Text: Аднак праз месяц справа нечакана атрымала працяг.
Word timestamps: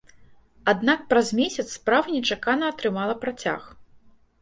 Аднак 0.73 0.99
праз 1.11 1.27
месяц 1.41 1.67
справа 1.77 2.07
нечакана 2.17 2.65
атрымала 2.77 3.21
працяг. 3.23 3.73